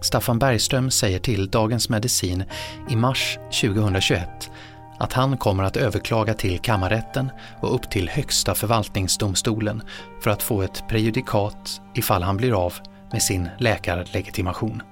[0.01, 2.44] Staffan Bergström säger till Dagens Medicin
[2.90, 4.51] i mars 2021
[4.98, 7.30] att han kommer att överklaga till kammarrätten
[7.61, 9.82] och upp till Högsta förvaltningsdomstolen
[10.22, 12.74] för att få ett prejudikat ifall han blir av
[13.12, 14.82] med sin läkarlegitimation.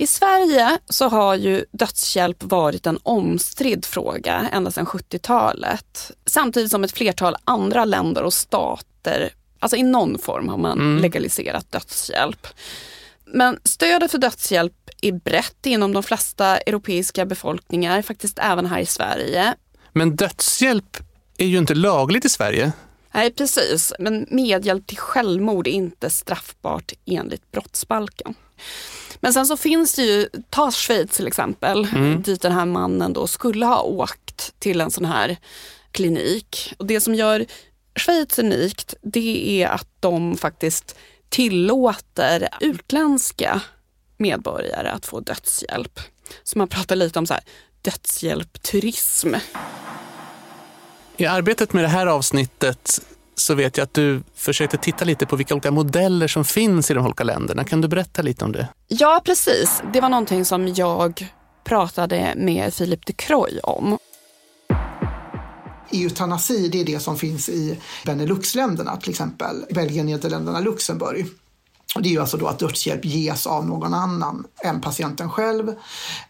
[0.00, 6.10] I Sverige så har ju dödshjälp varit en omstridd fråga ända sedan 70-talet.
[6.26, 11.02] Samtidigt som ett flertal andra länder och stater, alltså i någon form har man mm.
[11.02, 12.46] legaliserat dödshjälp.
[13.24, 18.86] Men stödet för dödshjälp är brett inom de flesta europeiska befolkningar, faktiskt även här i
[18.86, 19.54] Sverige.
[19.92, 20.96] Men dödshjälp
[21.38, 22.72] är ju inte lagligt i Sverige.
[23.12, 23.92] Nej, precis.
[23.98, 28.34] Men medhjälp till självmord är inte straffbart enligt brottsbalken.
[29.20, 32.22] Men sen så finns det ju, ta Schweiz till exempel, mm.
[32.22, 35.36] dit den här mannen då skulle ha åkt till en sån här
[35.90, 36.74] klinik.
[36.78, 37.46] Och det som gör
[37.94, 40.96] Schweiz unikt, det är att de faktiskt
[41.28, 43.60] tillåter utländska
[44.18, 46.00] medborgare att få dödshjälp.
[46.42, 47.42] Så man pratar lite om så här,
[47.82, 49.34] dödshjälpturism.
[51.16, 53.00] I arbetet med det här avsnittet
[53.34, 56.94] så vet jag att du försökte titta lite på vilka olika modeller som finns i
[56.94, 57.64] de olika länderna.
[57.64, 58.68] Kan du berätta lite om det?
[58.88, 59.82] Ja, precis.
[59.92, 61.32] Det var någonting som jag
[61.64, 63.98] pratade med Philip de Croy om.
[65.92, 71.26] Eutanasi, det är det som finns i Beneluxländerna, till exempel Belgien, Nederländerna, Luxemburg.
[71.94, 75.74] Det är ju alltså då att dödshjälp ges av någon annan än patienten själv.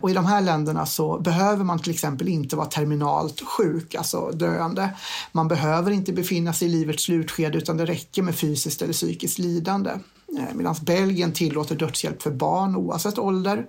[0.00, 4.30] Och i de här länderna så behöver man till exempel inte vara terminalt sjuk, alltså
[4.30, 4.90] döende.
[5.32, 9.38] Man behöver inte befinna sig i livets slutskede utan det räcker med fysiskt eller psykiskt
[9.38, 9.90] lidande.
[10.38, 13.66] Eh, medan Belgien tillåter dödshjälp för barn oavsett ålder.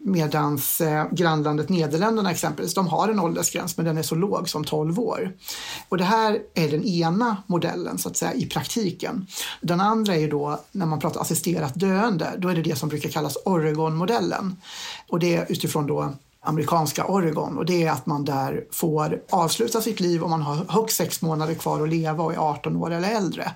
[0.00, 4.64] Medan eh, grannlandet Nederländerna exempelvis, de har en åldersgräns men den är så låg som
[4.64, 5.32] 12 år.
[5.88, 9.26] Och det här är den ena modellen så att säga i praktiken.
[9.60, 12.88] Den andra är ju då när man pratar assisterat döende, då är det det som
[12.88, 14.56] brukar kallas Oregon-modellen.
[15.08, 19.80] Och det är utifrån då amerikanska Oregon och det är att man där får avsluta
[19.80, 22.90] sitt liv om man har högst sex månader kvar att leva och är 18 år
[22.92, 23.52] eller äldre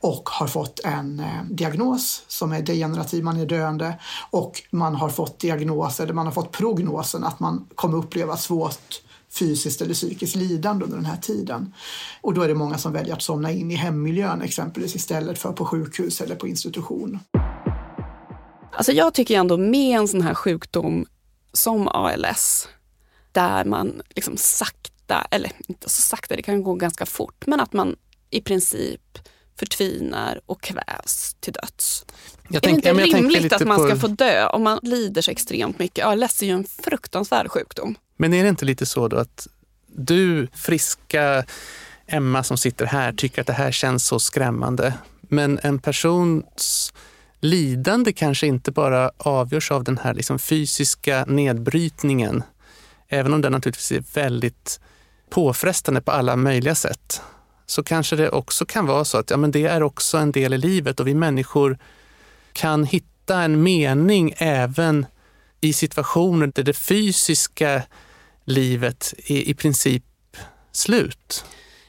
[0.00, 3.98] och har fått en eh, diagnos som är degenerativ, man är döende
[4.30, 9.02] och man har fått diagnos eller man har fått prognosen att man kommer uppleva svårt
[9.32, 11.74] fysiskt eller psykiskt lidande under den här tiden.
[12.20, 15.52] Och då är det många som väljer att somna in i hemmiljön exempelvis istället för
[15.52, 17.18] på sjukhus eller på institution.
[18.72, 21.06] Alltså jag tycker ändå med en sån här sjukdom
[21.52, 22.68] som ALS,
[23.32, 27.72] där man liksom sakta, eller inte så sakta, det kan gå ganska fort, men att
[27.72, 27.96] man
[28.30, 29.18] i princip
[29.58, 32.04] förtvinar och kvävs till döds.
[32.62, 35.78] Tänk, är det inte rimligt att man ska få dö om man lider så extremt
[35.78, 36.06] mycket?
[36.06, 37.94] ALS är ju en fruktansvärd sjukdom.
[38.16, 39.48] Men är det inte lite så då att
[39.86, 41.44] du, friska
[42.06, 44.94] Emma som sitter här, tycker att det här känns så skrämmande.
[45.20, 46.92] Men en persons
[47.42, 52.42] lidande kanske inte bara avgörs av den här liksom fysiska nedbrytningen,
[53.08, 54.80] även om den naturligtvis är väldigt
[55.30, 57.22] påfrestande på alla möjliga sätt,
[57.66, 60.54] så kanske det också kan vara så att ja, men det är också en del
[60.54, 61.78] i livet och vi människor
[62.52, 65.06] kan hitta en mening även
[65.60, 67.82] i situationer där det fysiska
[68.44, 70.04] livet är i princip
[70.72, 71.44] slut.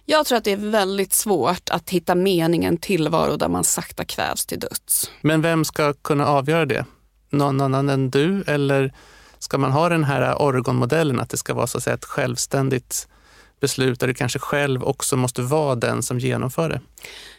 [0.06, 4.46] Jag tror att det är väldigt svårt att hitta meningen tillvaro där man sakta kvävs
[4.46, 5.12] till döds.
[5.22, 6.86] Men vem ska kunna avgöra det?
[7.30, 8.44] Någon annan än du?
[8.48, 8.94] Eller
[9.39, 13.08] ska man ha den här Oregon-modellen, att det ska vara så att säga ett självständigt
[13.60, 16.82] beslut där du kanske själv också måste vara den som genomför det?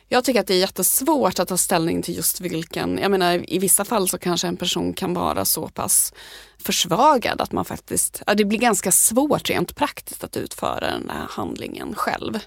[0.08, 3.58] Jag tycker att det är jättesvårt att ta ställning till just vilken, jag menar i
[3.58, 6.12] vissa fall så kanske en person kan vara så pass
[6.58, 11.26] försvagad att man faktiskt, ja, det blir ganska svårt rent praktiskt att utföra den här
[11.30, 12.38] handlingen själv.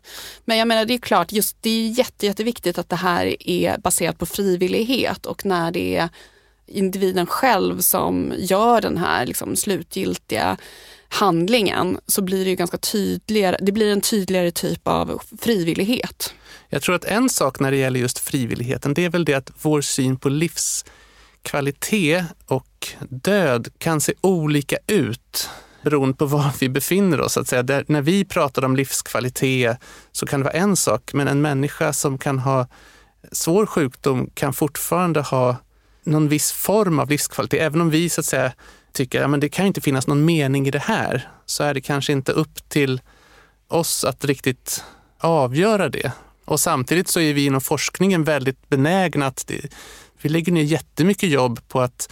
[0.45, 3.77] Men jag menar det är klart, just det är jätte, jätteviktigt att det här är
[3.77, 6.09] baserat på frivillighet och när det är
[6.67, 10.57] individen själv som gör den här liksom, slutgiltiga
[11.09, 16.33] handlingen så blir det ju ganska tydligare, det blir en tydligare typ av frivillighet.
[16.69, 19.51] Jag tror att en sak när det gäller just frivilligheten, det är väl det att
[19.61, 25.49] vår syn på livskvalitet och död kan se olika ut
[25.89, 27.37] beroende på var vi befinner oss.
[27.37, 27.63] Att säga.
[27.63, 29.77] Där, när vi pratar om livskvalitet
[30.11, 32.67] så kan det vara en sak, men en människa som kan ha
[33.31, 35.55] svår sjukdom kan fortfarande ha
[36.03, 37.61] någon viss form av livskvalitet.
[37.61, 38.51] Även om vi så att säga
[38.97, 41.81] tycker att ja, det kan inte finnas någon mening i det här, så är det
[41.81, 43.01] kanske inte upp till
[43.67, 44.83] oss att riktigt
[45.19, 46.12] avgöra det.
[46.45, 49.73] Och samtidigt så är vi inom forskningen väldigt benägna att det,
[50.21, 52.10] vi lägger ner jättemycket jobb på att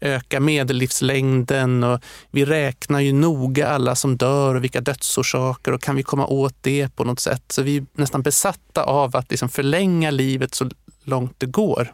[0.00, 5.96] öka medellivslängden och vi räknar ju noga alla som dör och vilka dödsorsaker och kan
[5.96, 7.44] vi komma åt det på något sätt.
[7.48, 10.70] Så vi är nästan besatta av att liksom förlänga livet så
[11.04, 11.92] långt det går.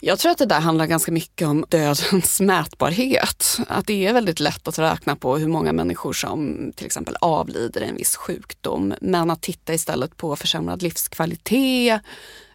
[0.00, 3.58] Jag tror att det där handlar ganska mycket om dödens mätbarhet.
[3.68, 7.82] Att det är väldigt lätt att räkna på hur många människor som till exempel avlider
[7.82, 8.94] i en viss sjukdom.
[9.00, 12.00] Men att titta istället på försämrad livskvalitet.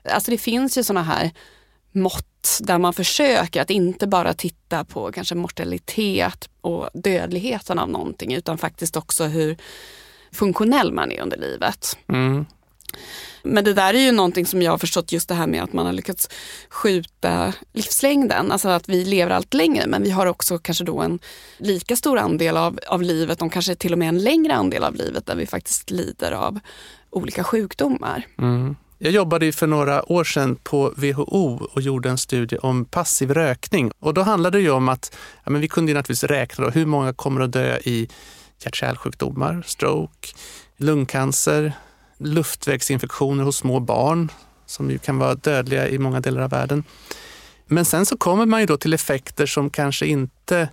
[0.04, 1.32] Alltså det finns ju sådana här
[1.92, 8.34] mått där man försöker att inte bara titta på kanske mortalitet och dödligheten av någonting
[8.34, 9.58] utan faktiskt också hur
[10.32, 11.98] funktionell man är under livet.
[12.08, 12.46] Mm.
[13.44, 15.74] Men det där är ju någonting som jag har förstått just det här med att
[15.74, 16.30] man har lyckats
[16.70, 18.52] skjuta livslängden.
[18.52, 21.20] Alltså att vi lever allt längre men vi har också kanske då en
[21.58, 24.96] lika stor andel av, av livet, om kanske till och med en längre andel av
[24.96, 26.60] livet där vi faktiskt lider av
[27.10, 28.28] olika sjukdomar.
[28.38, 28.76] Mm.
[28.98, 33.92] Jag jobbade för några år sedan på WHO och gjorde en studie om passiv rökning.
[34.00, 37.14] Och då handlade det om att ja, men vi kunde naturligtvis räkna då, hur många
[37.14, 38.10] kommer att dö i
[38.60, 40.28] hjärt-kärlsjukdomar, stroke,
[40.78, 41.74] lungcancer,
[42.18, 44.32] luftvägsinfektioner hos små barn
[44.66, 46.84] som ju kan vara dödliga i många delar av världen.
[47.68, 50.70] Men sen så kommer man ju då till effekter som kanske inte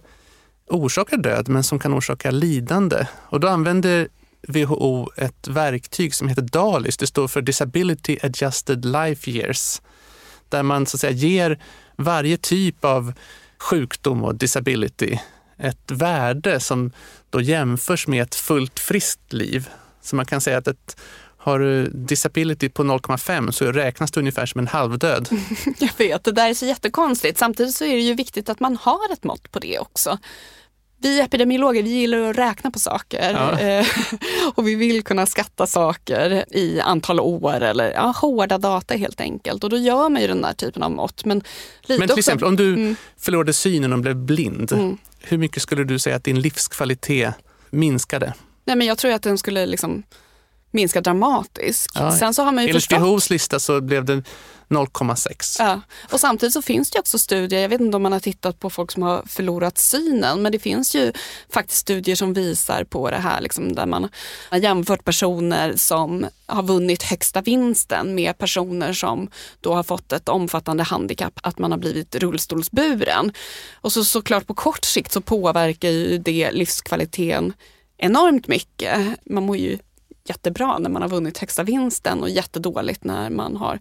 [0.66, 3.06] orsakar död men som kan orsaka lidande.
[3.18, 4.08] Och då använder
[4.48, 6.96] WHO ett verktyg som heter DALIS.
[6.96, 9.82] Det står för Disability Adjusted Life Years.
[10.48, 11.62] Där man så att säga ger
[11.96, 13.12] varje typ av
[13.58, 15.18] sjukdom och disability
[15.58, 16.92] ett värde som
[17.30, 19.68] då jämförs med ett fullt friskt liv.
[20.02, 20.96] Så man kan säga att ett
[21.42, 25.28] har du disability på 0,5 så räknas det ungefär som en halvdöd.
[25.78, 27.38] Jag vet, det där är så jättekonstigt.
[27.38, 30.18] Samtidigt så är det ju viktigt att man har ett mått på det också.
[31.02, 33.60] Vi epidemiologer vi gillar att räkna på saker ja.
[33.60, 33.86] Eh,
[34.54, 39.64] och vi vill kunna skatta saker i antal år eller ja, hårda data helt enkelt.
[39.64, 41.24] Och då gör man ju den där typen av mått.
[41.24, 41.38] Men,
[41.82, 42.96] lite men till också, exempel om du mm.
[43.18, 44.98] förlorade synen och blev blind, mm.
[45.18, 47.34] hur mycket skulle du säga att din livskvalitet
[47.70, 48.34] minskade?
[48.64, 50.02] Nej, men jag tror att den skulle liksom
[50.70, 51.90] minska dramatiskt.
[51.94, 53.00] Ja, Sen så har man ju enligt förstått...
[53.00, 54.22] WHOs lista så blev det
[54.70, 55.56] 0,6.
[55.58, 55.80] Ja.
[56.12, 58.70] Och samtidigt så finns det också studier, jag vet inte om man har tittat på
[58.70, 61.12] folk som har förlorat synen, men det finns ju
[61.52, 64.08] faktiskt studier som visar på det här, liksom, där man
[64.50, 69.30] har jämfört personer som har vunnit högsta vinsten med personer som
[69.60, 73.32] då har fått ett omfattande handikapp, att man har blivit rullstolsburen.
[73.74, 77.52] Och så såklart på kort sikt så påverkar ju det livskvaliteten
[77.98, 78.98] enormt mycket.
[79.26, 79.78] Man mår ju
[80.24, 83.80] jättebra när man har vunnit högsta vinsten och jättedåligt när man har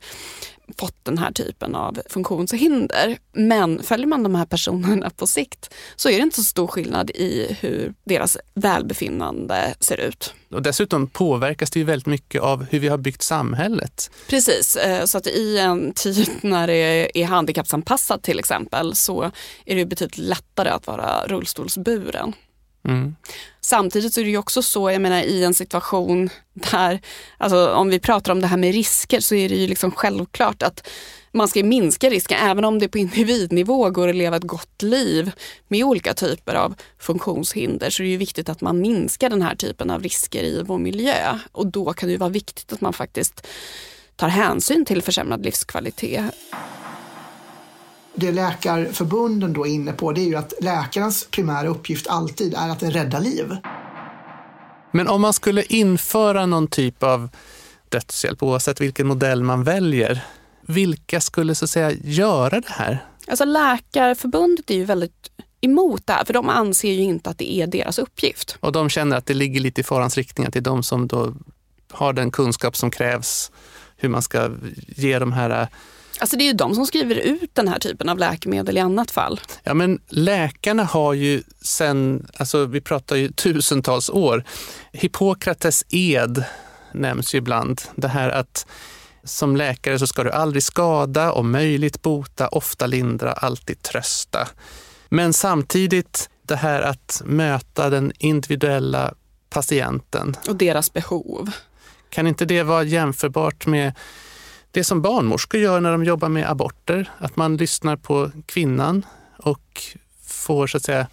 [0.78, 3.18] fått den här typen av funktionshinder.
[3.34, 7.10] Men följer man de här personerna på sikt så är det inte så stor skillnad
[7.10, 10.34] i hur deras välbefinnande ser ut.
[10.52, 14.12] Och dessutom påverkas det ju väldigt mycket av hur vi har byggt samhället.
[14.28, 19.32] Precis, eh, så att i en tid när det är handikappsanpassat till exempel så
[19.66, 22.34] är det betydligt lättare att vara rullstolsburen.
[22.88, 23.16] Mm.
[23.62, 27.02] Samtidigt så är det ju också så, jag menar i en situation där,
[27.38, 30.64] alltså om vi pratar om det här med risker så är det ju liksom självklart
[30.64, 30.88] att
[31.32, 35.32] man ska minska risken, även om det på individnivå går att leva ett gott liv
[35.68, 39.56] med olika typer av funktionshinder så är det ju viktigt att man minskar den här
[39.56, 41.40] typen av risker i vår miljö.
[41.52, 43.48] Och då kan det ju vara viktigt att man faktiskt
[44.16, 46.24] tar hänsyn till försämrad livskvalitet
[48.20, 52.70] det läkarförbunden då är inne på det är ju att läkarens primära uppgift alltid är
[52.70, 53.58] att rädda liv.
[54.92, 57.30] Men om man skulle införa någon typ av
[57.90, 60.26] dödshjälp, oavsett vilken modell man väljer,
[60.62, 63.06] vilka skulle så att säga göra det här?
[63.28, 67.54] Alltså Läkarförbundet är ju väldigt emot det här, för de anser ju inte att det
[67.54, 68.58] är deras uppgift.
[68.60, 71.08] Och de känner att det ligger lite i farans riktning, att det är de som
[71.08, 71.34] då
[71.92, 73.52] har den kunskap som krävs
[73.98, 74.50] hur man ska
[74.88, 75.68] ge de här
[76.20, 79.12] Alltså det är ju de som skriver ut den här typen av läkemedel i annat
[79.12, 79.40] fall.
[79.64, 84.44] Ja, men läkarna har ju sen, alltså vi pratar ju tusentals år,
[84.92, 86.44] Hippokrates ed
[86.94, 87.82] nämns ju ibland.
[87.96, 88.66] Det här att
[89.24, 94.48] som läkare så ska du aldrig skada, om möjligt bota, ofta lindra, alltid trösta.
[95.10, 99.14] Men samtidigt det här att möta den individuella
[99.50, 100.36] patienten.
[100.48, 101.52] Och deras behov.
[102.10, 103.94] Kan inte det vara jämförbart med
[104.72, 107.12] det som barnmorskor gör när de jobbar med aborter?
[107.18, 109.06] Att man lyssnar på kvinnan
[109.38, 109.84] och
[110.24, 111.08] får så att säga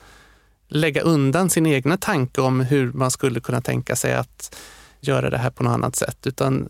[0.68, 4.56] lägga undan sin egna tanke om hur man skulle kunna tänka sig att
[5.00, 6.26] göra det här på något annat sätt.
[6.26, 6.68] Utan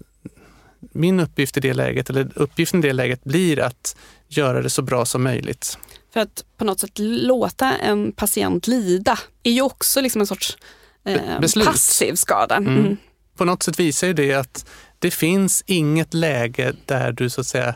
[0.93, 3.97] min uppgift i det läget, eller uppgiften i det läget blir att
[4.29, 5.79] göra det så bra som möjligt.
[6.13, 10.59] För att på något sätt låta en patient lida är ju också liksom en sorts
[11.05, 12.57] eh, passiv skada.
[12.57, 12.77] Mm.
[12.77, 12.97] Mm.
[13.37, 14.67] På något sätt visar ju det att
[15.07, 17.75] det finns inget läge där du så att säga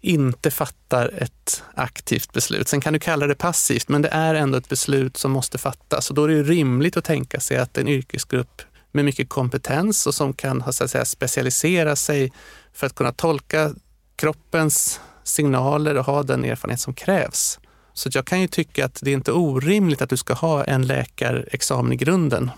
[0.00, 2.68] inte fattar ett aktivt beslut.
[2.68, 6.10] Sen kan du kalla det passivt, men det är ändå ett beslut som måste fattas.
[6.10, 8.62] Och då är det rimligt att tänka sig att en yrkesgrupp
[8.92, 12.32] med mycket kompetens och som kan så att säga, specialisera sig
[12.72, 13.70] för att kunna tolka
[14.16, 17.58] kroppens signaler och ha den erfarenhet som krävs.
[17.92, 20.86] Så jag kan ju tycka att det är inte orimligt att du ska ha en
[20.86, 22.50] läkarexamen i grunden.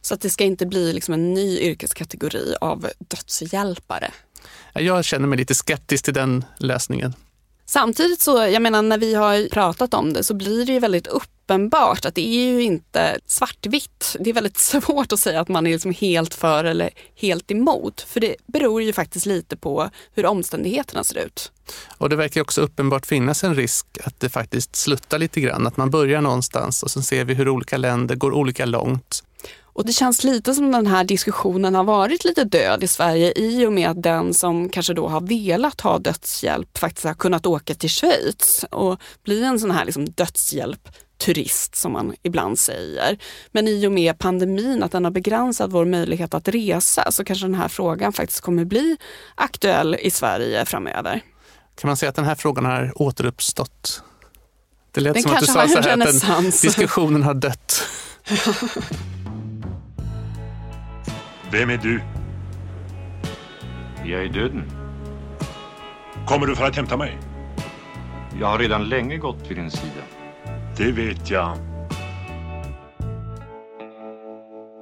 [0.00, 4.10] Så att det ska inte bli liksom en ny yrkeskategori av dödshjälpare?
[4.72, 7.14] Jag känner mig lite skeptisk till den lösningen.
[7.70, 11.06] Samtidigt så, jag menar när vi har pratat om det så blir det ju väldigt
[11.06, 14.16] uppenbart att det är ju inte svartvitt.
[14.20, 18.00] Det är väldigt svårt att säga att man är liksom helt för eller helt emot.
[18.00, 21.52] För det beror ju faktiskt lite på hur omständigheterna ser ut.
[21.98, 25.66] Och det verkar också uppenbart finnas en risk att det faktiskt sluttar lite grann.
[25.66, 29.22] Att man börjar någonstans och sen ser vi hur olika länder går olika långt.
[29.78, 33.66] Och det känns lite som den här diskussionen har varit lite död i Sverige i
[33.66, 37.74] och med att den som kanske då har velat ha dödshjälp faktiskt har kunnat åka
[37.74, 43.18] till Schweiz och bli en sån här liksom dödshjälp turist som man ibland säger.
[43.52, 47.46] Men i och med pandemin, att den har begränsat vår möjlighet att resa, så kanske
[47.46, 48.96] den här frågan faktiskt kommer bli
[49.34, 51.20] aktuell i Sverige framöver.
[51.80, 54.02] Kan man säga att den här frågan har återuppstått?
[54.90, 57.86] Det lät den som att du sa så här att den, diskussionen har dött.
[61.52, 62.00] Vem är du?
[64.04, 64.62] Jag är döden.
[66.26, 67.18] Kommer du för att hämta mig?
[68.40, 70.02] Jag har redan länge gått vid din sida.
[70.76, 71.56] Det vet jag.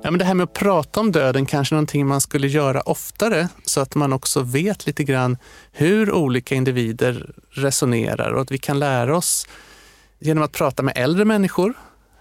[0.02, 2.80] Ja, men det här med att prata om döden kanske är någonting man skulle göra
[2.80, 5.38] oftare så att man också vet lite grann
[5.72, 9.48] hur olika individer resonerar och att vi kan lära oss
[10.18, 11.74] genom att prata med äldre människor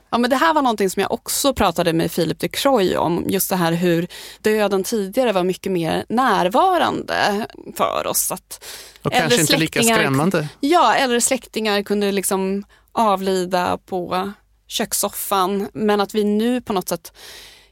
[0.10, 3.26] Ja, men det här var någonting som jag också pratade med Philip de Croy om.
[3.28, 4.08] Just det här hur
[4.42, 7.48] döden tidigare var mycket mer närvarande
[7.78, 8.32] för oss.
[8.32, 8.66] Att
[9.02, 10.48] och kanske inte lika skrämmande.
[10.60, 14.32] Ja, äldre släktingar kunde liksom avlida på
[14.68, 15.70] kökssoffan.
[15.74, 17.14] Men att vi nu på något sätt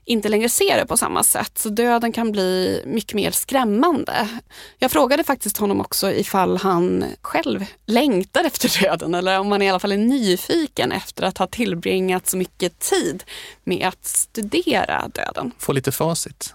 [0.06, 1.58] inte längre ser det på samma sätt.
[1.58, 4.30] Så döden kan bli mycket mer skrämmande.
[4.80, 9.70] Jag frågade faktiskt honom också ifall han själv längtar efter döden eller om han i
[9.70, 13.24] alla fall är nyfiken efter att ha tillbringat så mycket tid
[13.64, 15.52] med att studera döden.
[15.58, 16.54] Få lite facit.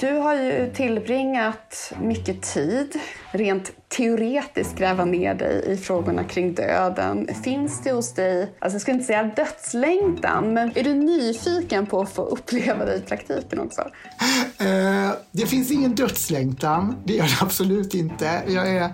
[0.00, 7.28] Du har ju tillbringat mycket tid, rent teoretiskt gräva ner dig i frågorna kring döden.
[7.44, 12.00] Finns det hos dig, alltså jag ska inte säga dödslängtan, men är du nyfiken på
[12.00, 13.80] att få uppleva det i praktiken också?
[13.80, 18.42] Uh, det finns ingen dödslängtan, det gör det absolut inte.
[18.46, 18.90] Jag är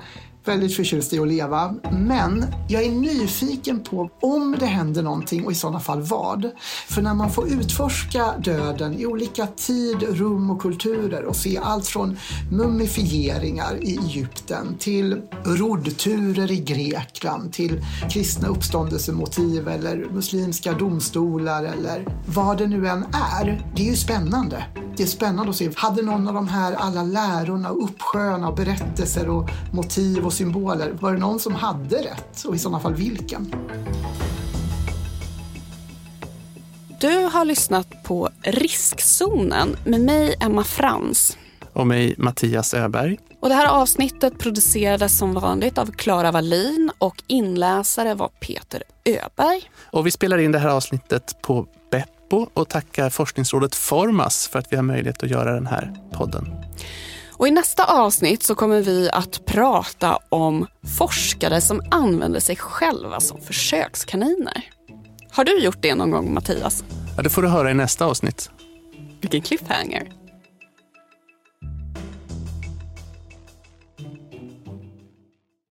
[0.48, 1.74] väldigt förtjust i att leva.
[1.92, 6.50] Men jag är nyfiken på om det händer någonting och i sådana fall vad.
[6.88, 11.86] För när man får utforska döden i olika tid, rum och kulturer och se allt
[11.86, 12.18] från
[12.50, 22.58] mumifieringar i Egypten till roddturer i Grekland till kristna uppståndelsemotiv eller muslimska domstolar eller vad
[22.58, 23.70] det nu än är.
[23.76, 24.64] Det är ju spännande.
[24.96, 29.50] Det är spännande att se, hade någon av de här alla lärorna, uppsjöarna, berättelser och
[29.72, 33.54] motiv och symboler, var det någon som hade rätt och i sådana fall vilken?
[37.00, 41.38] Du har lyssnat på Riskzonen med mig, Emma Frans.
[41.72, 43.18] Och mig, Mattias Öberg.
[43.40, 49.70] Och det här avsnittet producerades som vanligt av Klara Wallin och inläsare var Peter Öberg.
[49.92, 51.66] Och vi spelar in det här avsnittet på
[52.28, 56.54] Beppo och tackar forskningsrådet Formas för att vi har möjlighet att göra den här podden.
[57.32, 60.66] Och I nästa avsnitt så kommer vi att prata om
[60.98, 64.64] forskare som använder sig själva som försökskaniner.
[65.30, 66.84] Har du gjort det någon gång Mattias?
[67.16, 68.50] Ja, det får du höra i nästa avsnitt.
[69.20, 70.08] Vilken cliffhanger.